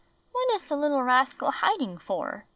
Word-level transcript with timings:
"What 0.31 0.49
is 0.53 0.63
the 0.65 0.75
Uttle 0.77 1.05
rascal 1.05 1.51
hiding 1.51 1.99
for?" 1.99 2.45